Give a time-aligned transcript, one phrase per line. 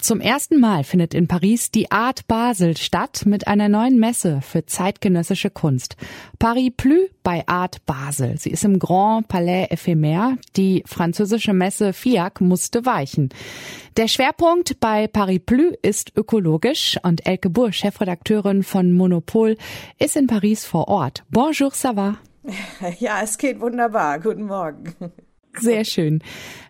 [0.00, 4.66] Zum ersten Mal findet in Paris die Art Basel statt mit einer neuen Messe für
[4.66, 5.96] zeitgenössische Kunst.
[6.38, 8.38] Paris Plus bei Art Basel.
[8.38, 10.36] Sie ist im Grand Palais Ephémère.
[10.56, 13.30] Die französische Messe FIAC musste weichen.
[13.96, 19.56] Der Schwerpunkt bei Paris Plus ist ökologisch und Elke Burr, Chefredakteurin von Monopol,
[19.98, 21.24] ist in Paris vor Ort.
[21.30, 22.16] Bonjour, ça va?
[22.98, 24.20] Ja, es geht wunderbar.
[24.20, 24.94] Guten Morgen.
[25.60, 26.22] Sehr schön.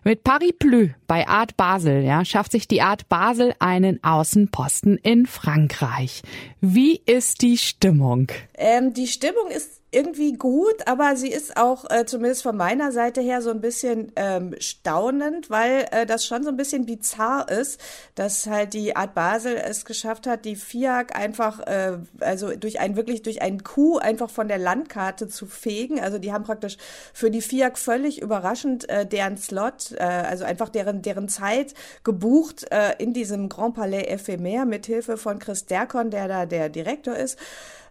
[0.03, 5.25] Mit Paris Plus bei Art Basel ja, schafft sich die Art Basel einen Außenposten in
[5.25, 6.21] Frankreich.
[6.61, 8.27] Wie ist die Stimmung?
[8.55, 13.21] Ähm, die Stimmung ist irgendwie gut, aber sie ist auch äh, zumindest von meiner Seite
[13.21, 17.79] her so ein bisschen ähm, staunend, weil äh, das schon so ein bisschen bizarr ist,
[18.15, 22.97] dass halt die Art Basel es geschafft hat, die FIAC einfach, äh, also durch ein
[22.97, 26.01] wirklich durch einen Coup einfach von der Landkarte zu fegen.
[26.01, 26.77] Also die haben praktisch
[27.13, 32.65] für die FIAC völlig überraschend äh, deren Slot, äh, also einfach deren deren Zeit gebucht
[32.69, 37.15] äh, in diesem Grand Palais Ephémère mit Hilfe von Chris Derkon, der da der Direktor
[37.15, 37.39] ist.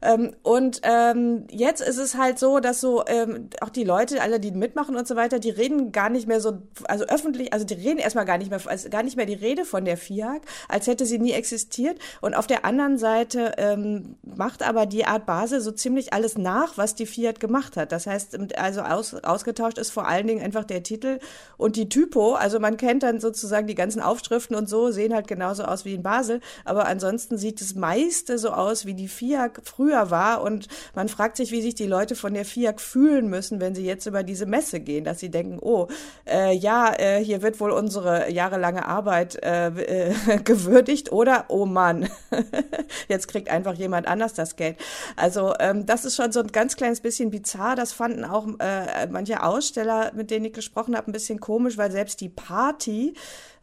[0.04, 4.38] Ähm, und ähm, jetzt ist es halt so, dass so ähm, auch die Leute, alle,
[4.38, 7.74] die mitmachen und so weiter, die reden gar nicht mehr so, also öffentlich, also die
[7.74, 10.86] reden erstmal gar nicht mehr, also gar nicht mehr die Rede von der FIAC, als
[10.86, 11.98] hätte sie nie existiert.
[12.20, 16.76] Und auf der anderen Seite ähm, macht aber die Art Basel so ziemlich alles nach,
[16.76, 17.90] was die Fiat gemacht hat.
[17.90, 21.18] Das heißt, also aus, ausgetauscht ist vor allen Dingen einfach der Titel
[21.56, 22.34] und die Typo.
[22.34, 25.94] Also man kennt dann sozusagen die ganzen Aufschriften und so, sehen halt genauso aus wie
[25.94, 26.40] in Basel.
[26.66, 30.42] Aber ansonsten sieht das meiste so aus, wie die FIAC früher war.
[30.42, 33.84] Und man fragt sich, wie sich die Leute von der FIAC fühlen müssen, wenn sie
[33.84, 35.88] jetzt über diese Messe gehen, dass sie denken, oh,
[36.26, 42.08] äh, ja, äh, hier wird wohl unsere jahrelange Arbeit äh, äh, gewürdigt oder, oh Mann,
[43.08, 44.76] jetzt kriegt einfach jemand anders das Geld.
[45.16, 47.76] Also ähm, das ist schon so ein ganz kleines bisschen bizarr.
[47.76, 51.90] Das fanden auch äh, manche Aussteller, mit denen ich gesprochen habe, ein bisschen komisch, weil
[51.90, 53.14] selbst die Party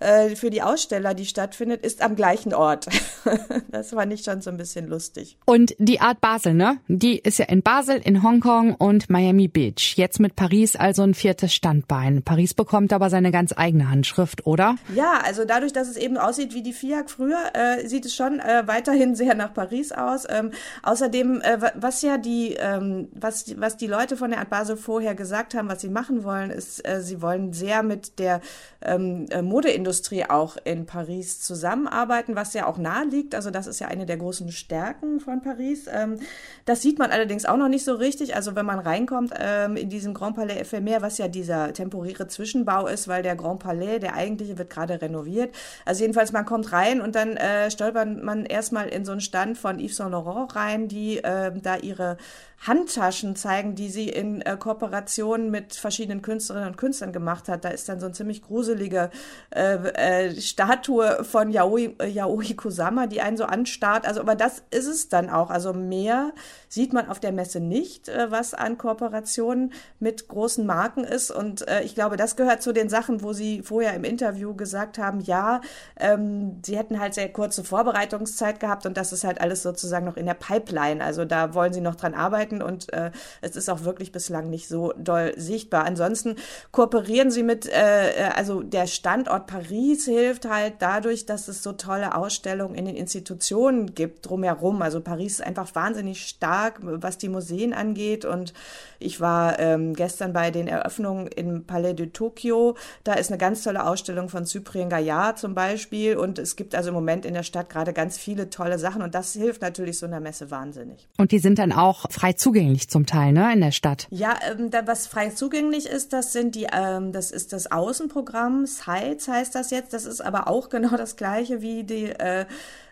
[0.01, 2.87] äh, für die Aussteller, die stattfindet, ist am gleichen Ort.
[3.69, 5.37] das war nicht schon so ein bisschen lustig.
[5.45, 6.77] Und die Art Basel, ne?
[6.87, 9.95] Die ist ja in Basel, in Hongkong und Miami Beach.
[9.97, 12.21] Jetzt mit Paris also ein viertes Standbein.
[12.21, 14.75] Paris bekommt aber seine ganz eigene Handschrift, oder?
[14.95, 18.39] Ja, also dadurch, dass es eben aussieht wie die FIAC früher, äh, sieht es schon
[18.39, 20.27] äh, weiterhin sehr nach Paris aus.
[20.29, 20.51] Ähm,
[20.83, 25.15] außerdem, äh, was ja die, ähm, was, was die Leute von der Art Basel vorher
[25.15, 28.41] gesagt haben, was sie machen wollen, ist, äh, sie wollen sehr mit der
[28.83, 33.33] ähm, äh, Modeindustrie auch in Paris zusammenarbeiten, was ja auch nahe liegt.
[33.33, 35.87] Also das ist ja eine der großen Stärken von Paris.
[36.01, 36.19] Ähm,
[36.65, 38.35] das sieht man allerdings auch noch nicht so richtig.
[38.35, 42.87] Also wenn man reinkommt ähm, in diesem Grand Palais Ephémère, was ja dieser temporäre Zwischenbau
[42.87, 45.53] ist, weil der Grand Palais, der eigentliche, wird gerade renoviert.
[45.85, 49.57] Also jedenfalls, man kommt rein und dann äh, stolpert man erstmal in so einen Stand
[49.57, 52.17] von Yves Saint Laurent rein, die äh, da ihre
[52.65, 57.65] Handtaschen zeigen, die sie in äh, Kooperation mit verschiedenen Künstlerinnen und Künstlern gemacht hat.
[57.65, 59.09] Da ist dann so eine ziemlich gruselige
[59.49, 64.05] äh, äh, Statue von Yaoi, äh, Yaoi Kusama, die einen so anstarrt.
[64.05, 65.49] Also, aber das ist es dann auch.
[65.49, 66.31] Also mehr
[66.69, 71.29] sieht man auf der Messe nicht, äh, was an Kooperationen mit großen Marken ist.
[71.29, 74.97] Und äh, ich glaube, das gehört zu den Sachen, wo sie vorher im Interview gesagt
[74.97, 75.59] haben, ja,
[75.99, 80.15] ähm, sie hätten halt sehr kurze Vorbereitungszeit gehabt und das ist halt alles sozusagen noch
[80.15, 81.03] in der Pipeline.
[81.03, 84.69] Also da wollen sie noch dran arbeiten und äh, es ist auch wirklich bislang nicht
[84.69, 85.83] so doll sichtbar.
[85.83, 86.37] Ansonsten
[86.71, 91.73] kooperieren sie mit, äh, äh, also der Standort Paris hilft halt dadurch, dass es so
[91.73, 94.81] tolle Ausstellungen in den Institutionen gibt drumherum.
[94.81, 98.53] Also Paris ist einfach wahnsinnig stark, was die Museen angeht und
[98.99, 102.75] ich war ähm, gestern bei den Eröffnungen im Palais de Tokio.
[103.03, 106.89] Da ist eine ganz tolle Ausstellung von Cyprien Gaillard zum Beispiel und es gibt also
[106.89, 110.05] im Moment in der Stadt gerade ganz viele tolle Sachen und das hilft natürlich so
[110.05, 111.07] einer Messe wahnsinnig.
[111.17, 114.07] Und die sind dann auch frei zugänglich zum Teil, ne, in der Stadt.
[114.11, 118.67] Ja, ähm, da, was frei zugänglich ist, das sind die, ähm, das ist das Außenprogramm,
[118.67, 119.93] Sites heißt das jetzt.
[119.93, 122.45] Das ist aber auch genau das gleiche wie die, äh,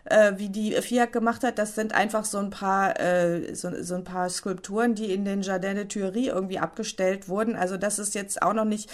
[0.04, 1.58] äh, wie die FIAC gemacht hat.
[1.58, 5.42] Das sind einfach so ein paar, äh, so, so ein paar Skulpturen, die in den
[5.42, 7.56] Jardin de Tuileries irgendwie abgestellt wurden.
[7.56, 8.90] Also das ist jetzt auch noch nicht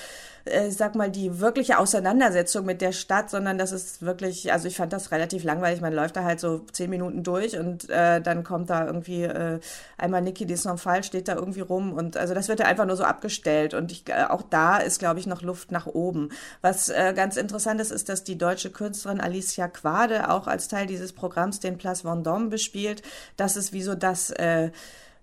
[0.47, 4.77] äh, sag mal, die wirkliche Auseinandersetzung mit der Stadt, sondern das ist wirklich, also ich
[4.77, 5.81] fand das relativ langweilig.
[5.81, 9.61] Man läuft da halt so zehn Minuten durch und äh, dann kommt da irgendwie äh,
[9.99, 12.97] einmal Niki de Saint-Fall steht da irgendwie rum und also das wird ja einfach nur
[12.97, 16.31] so abgestellt und ich, äh, auch da ist, glaube ich, noch Luft nach oben.
[16.61, 20.87] Was äh, ganz interessant ist, ist, dass die deutsche Künstlerin Alicia Quade auch als Teil
[20.97, 23.03] dieses Programms den Place Vendôme bespielt.
[23.37, 24.71] Das ist wie so das äh,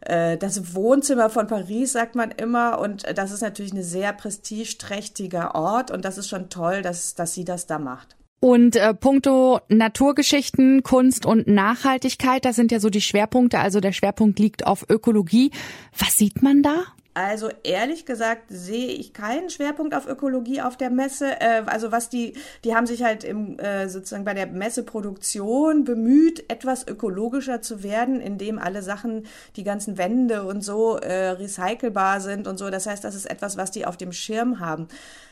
[0.06, 2.80] äh, das Wohnzimmer von Paris, sagt man immer.
[2.80, 5.92] Und das ist natürlich ein sehr prestigeträchtiger Ort.
[5.92, 8.16] Und das ist schon toll, dass, dass sie das da macht.
[8.40, 13.60] Und äh, puncto Naturgeschichten, Kunst und Nachhaltigkeit, das sind ja so die Schwerpunkte.
[13.60, 15.52] Also der Schwerpunkt liegt auf Ökologie.
[15.98, 16.84] Was sieht man da?
[17.16, 21.40] Also ehrlich gesagt sehe ich keinen Schwerpunkt auf Ökologie auf der Messe.
[21.40, 22.34] Äh, also was die,
[22.64, 28.20] die haben sich halt im, äh, sozusagen bei der Messeproduktion bemüht, etwas ökologischer zu werden,
[28.20, 32.72] indem alle Sachen, die ganzen Wände und so äh, recycelbar sind und so.
[32.72, 34.88] Das heißt, das ist etwas, was die auf dem Schirm haben.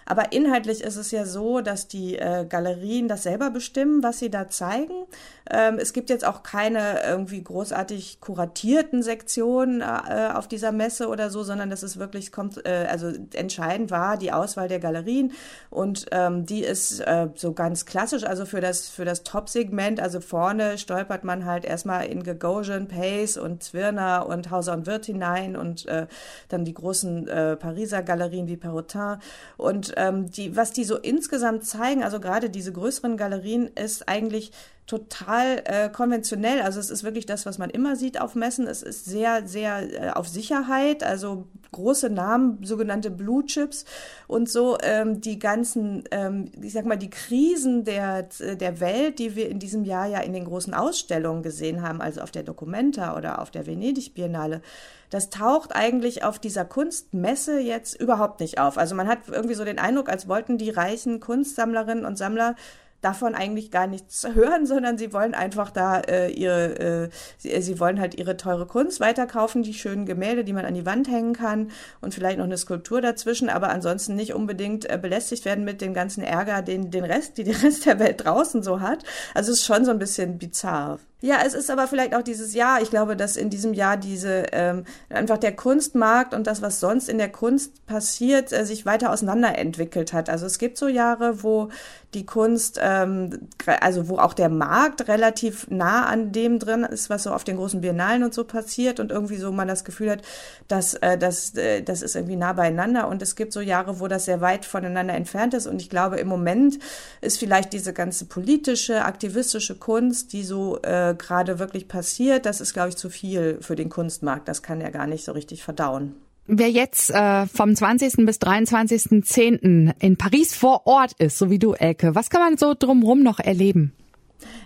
[0.06, 4.30] Aber inhaltlich ist es ja so, dass die äh, Galerien das selber bestimmen, was sie
[4.30, 5.06] da zeigen.
[5.50, 11.30] Ähm, es gibt jetzt auch keine irgendwie großartig kuratierten Sektionen äh, auf dieser Messe oder
[11.30, 15.34] so, sondern das ist wirklich, kommt, äh, also entscheidend war die Auswahl der Galerien.
[15.70, 20.22] Und ähm, die ist äh, so ganz klassisch, also für das, für das Top-Segment, also
[20.22, 25.56] vorne stolpert man halt erstmal in Gagosian, Pace und Zwirner und Hauser und Wirth hinein
[25.56, 26.08] und äh,
[26.50, 29.18] dann die großen äh, Pariser Galerien wie Perrotin
[29.58, 34.52] und ähm, die, was die so insgesamt zeigen, also gerade diese größeren Galerien, ist eigentlich
[34.92, 36.62] total äh, konventionell.
[36.62, 38.68] Also es ist wirklich das, was man immer sieht auf Messen.
[38.68, 43.86] Es ist sehr, sehr äh, auf Sicherheit, also große Namen, sogenannte Blue Chips
[44.28, 49.38] und so ähm, die ganzen, ähm, ich sag mal, die Krisen der, der Welt, die
[49.38, 53.16] wir in diesem Jahr ja in den großen Ausstellungen gesehen haben, also auf der Documenta
[53.16, 54.62] oder auf der Venedig Biennale,
[55.10, 58.78] das taucht eigentlich auf dieser Kunstmesse jetzt überhaupt nicht auf.
[58.78, 62.56] Also man hat irgendwie so den Eindruck, als wollten die reichen Kunstsammlerinnen und Sammler
[63.02, 67.62] davon eigentlich gar nichts hören, sondern sie wollen einfach da äh, ihre, äh, sie, äh,
[67.62, 71.10] sie wollen halt ihre teure Kunst weiterkaufen, die schönen Gemälde, die man an die Wand
[71.10, 75.66] hängen kann und vielleicht noch eine Skulptur dazwischen, aber ansonsten nicht unbedingt äh, belästigt werden
[75.66, 79.04] mit dem ganzen Ärger, den den Rest, die der Rest der Welt draußen so hat.
[79.34, 81.00] Also es ist schon so ein bisschen bizarr.
[81.24, 82.82] Ja, es ist aber vielleicht auch dieses Jahr.
[82.82, 87.10] Ich glaube, dass in diesem Jahr diese ähm, einfach der Kunstmarkt und das, was sonst
[87.10, 90.30] in der Kunst passiert, äh, sich weiter auseinanderentwickelt hat.
[90.30, 91.70] Also es gibt so Jahre, wo
[92.16, 93.48] die Kunst, ähm,
[93.80, 97.56] also wo auch der Markt relativ nah an dem drin ist, was so auf den
[97.56, 100.22] großen Biennalen und so passiert und irgendwie so man das Gefühl hat,
[100.68, 103.08] dass äh, das, äh, das ist irgendwie nah beieinander.
[103.08, 105.68] Und es gibt so Jahre, wo das sehr weit voneinander entfernt ist.
[105.68, 106.80] Und ich glaube, im Moment
[107.22, 110.80] ist vielleicht diese ganze politische, aktivistische Kunst, die so
[111.12, 114.48] äh, gerade wirklich passiert, das ist, glaube ich, zu viel für den Kunstmarkt.
[114.48, 116.16] Das kann er gar nicht so richtig verdauen.
[116.48, 118.26] Wer jetzt äh, vom 20.
[118.26, 119.94] bis 23.10.
[120.00, 123.40] in Paris vor Ort ist, so wie du, Elke, was kann man so drumherum noch
[123.40, 123.94] erleben?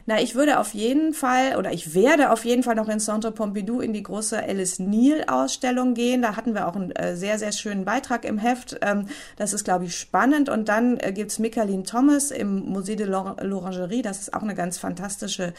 [0.07, 3.31] Na, ich würde auf jeden Fall oder ich werde auf jeden Fall noch in Centre
[3.31, 6.21] Pompidou in die große Alice Neal Ausstellung gehen.
[6.21, 8.77] Da hatten wir auch einen äh, sehr, sehr schönen Beitrag im Heft.
[8.81, 10.47] Ähm, das ist, glaube ich, spannend.
[10.47, 14.03] Und dann äh, gibt's Michaeline Thomas im Musée de l'Orangerie.
[14.03, 15.53] Das ist auch eine ganz fantastische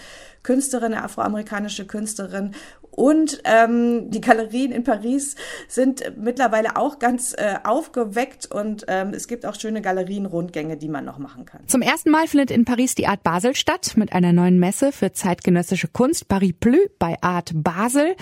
[0.45, 2.55] Künstlerin, eine afroamerikanische Künstlerin.
[2.97, 5.37] Und ähm, die Galerien in Paris
[5.69, 11.05] sind mittlerweile auch ganz äh, aufgeweckt und ähm, es gibt auch schöne Galerienrundgänge, die man
[11.05, 11.61] noch machen kann.
[11.67, 15.13] Zum ersten Mal findet in Paris die Art Basel statt mit einer neuen Messe für
[15.13, 18.15] zeitgenössische Kunst, Paris Plus bei Art Basel.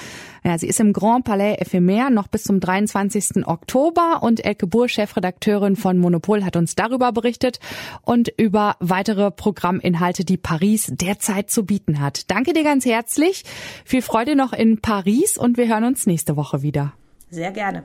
[0.42, 3.46] Ja, sie ist im Grand Palais Ephemer noch bis zum 23.
[3.46, 7.60] Oktober und Elke Buhr, Chefredakteurin von Monopol, hat uns darüber berichtet
[8.00, 12.30] und über weitere Programminhalte, die Paris derzeit zu bieten hat.
[12.30, 13.44] Danke dir ganz herzlich.
[13.84, 16.94] Viel Freude noch in Paris und wir hören uns nächste Woche wieder.
[17.30, 17.84] Sehr gerne.